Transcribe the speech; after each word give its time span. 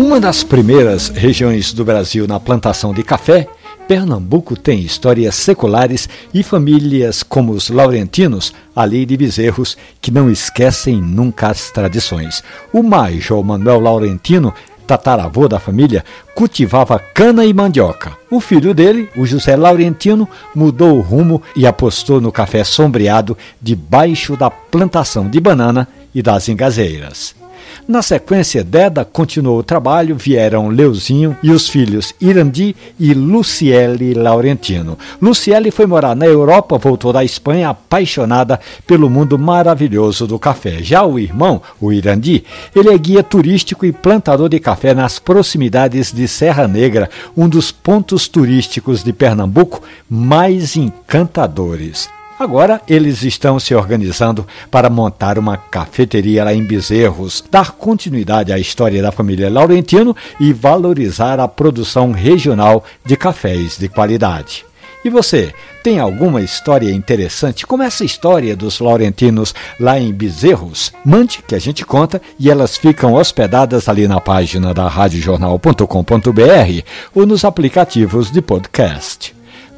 Uma 0.00 0.18
das 0.18 0.42
primeiras 0.42 1.10
regiões 1.10 1.74
do 1.74 1.84
Brasil 1.84 2.26
na 2.26 2.40
plantação 2.40 2.94
de 2.94 3.02
café, 3.02 3.46
Pernambuco 3.86 4.56
tem 4.56 4.80
histórias 4.80 5.34
seculares 5.34 6.08
e 6.32 6.42
famílias 6.42 7.22
como 7.22 7.52
os 7.52 7.68
Laurentinos, 7.68 8.54
ali 8.74 9.04
de 9.04 9.14
Bezerros, 9.14 9.76
que 10.00 10.10
não 10.10 10.30
esquecem 10.30 10.96
nunca 10.96 11.48
as 11.48 11.70
tradições. 11.70 12.42
O 12.72 12.82
Major 12.82 13.44
Manuel 13.44 13.78
Laurentino 13.78 14.54
tataravô 14.86 15.46
da 15.46 15.60
família, 15.60 16.02
cultivava 16.34 16.98
cana 16.98 17.44
e 17.44 17.52
mandioca. 17.52 18.16
O 18.30 18.40
filho 18.40 18.72
dele, 18.72 19.06
o 19.18 19.26
José 19.26 19.54
Laurentino, 19.54 20.26
mudou 20.54 20.96
o 20.96 21.02
rumo 21.02 21.42
e 21.54 21.66
apostou 21.66 22.22
no 22.22 22.32
café 22.32 22.64
sombreado 22.64 23.36
debaixo 23.60 24.34
da 24.34 24.50
plantação 24.50 25.28
de 25.28 25.38
banana 25.38 25.86
e 26.14 26.22
das 26.22 26.48
engazeiras. 26.48 27.39
Na 27.86 28.02
sequência, 28.02 28.62
Deda 28.62 29.04
continuou 29.04 29.58
o 29.58 29.62
trabalho, 29.62 30.16
vieram 30.16 30.68
Leuzinho 30.68 31.36
e 31.42 31.50
os 31.50 31.68
filhos 31.68 32.14
Irandi 32.20 32.76
e 32.98 33.12
Luciele 33.14 34.14
Laurentino. 34.14 34.96
Luciele 35.20 35.70
foi 35.70 35.86
morar 35.86 36.14
na 36.14 36.26
Europa, 36.26 36.78
voltou 36.78 37.12
da 37.12 37.24
Espanha 37.24 37.70
apaixonada 37.70 38.60
pelo 38.86 39.10
mundo 39.10 39.38
maravilhoso 39.38 40.26
do 40.26 40.38
café. 40.38 40.82
Já 40.82 41.04
o 41.04 41.18
irmão, 41.18 41.60
o 41.80 41.92
Irandi, 41.92 42.44
ele 42.74 42.90
é 42.90 42.98
guia 42.98 43.22
turístico 43.22 43.84
e 43.84 43.92
plantador 43.92 44.48
de 44.48 44.60
café 44.60 44.94
nas 44.94 45.18
proximidades 45.18 46.12
de 46.12 46.28
Serra 46.28 46.68
Negra, 46.68 47.10
um 47.36 47.48
dos 47.48 47.72
pontos 47.72 48.28
turísticos 48.28 49.02
de 49.02 49.12
Pernambuco 49.12 49.82
mais 50.08 50.76
encantadores. 50.76 52.08
Agora 52.40 52.80
eles 52.88 53.22
estão 53.22 53.60
se 53.60 53.74
organizando 53.74 54.46
para 54.70 54.88
montar 54.88 55.38
uma 55.38 55.58
cafeteria 55.58 56.42
lá 56.42 56.54
em 56.54 56.64
Bezerros, 56.64 57.44
dar 57.50 57.72
continuidade 57.72 58.50
à 58.50 58.58
história 58.58 59.02
da 59.02 59.12
família 59.12 59.50
Laurentino 59.50 60.16
e 60.40 60.50
valorizar 60.50 61.38
a 61.38 61.46
produção 61.46 62.12
regional 62.12 62.82
de 63.04 63.14
cafés 63.14 63.76
de 63.76 63.90
qualidade. 63.90 64.64
E 65.04 65.10
você, 65.10 65.52
tem 65.82 65.98
alguma 65.98 66.40
história 66.40 66.90
interessante, 66.90 67.66
como 67.66 67.82
essa 67.82 68.06
história 68.06 68.56
dos 68.56 68.80
Laurentinos 68.80 69.54
lá 69.78 70.00
em 70.00 70.10
Bezerros? 70.10 70.94
Mande 71.04 71.42
que 71.46 71.54
a 71.54 71.58
gente 71.58 71.84
conta 71.84 72.22
e 72.38 72.50
elas 72.50 72.78
ficam 72.78 73.12
hospedadas 73.12 73.86
ali 73.86 74.08
na 74.08 74.18
página 74.18 74.72
da 74.72 74.88
radiojornal.com.br 74.88 76.82
ou 77.14 77.26
nos 77.26 77.44
aplicativos 77.44 78.30
de 78.30 78.40
podcast. 78.40 79.39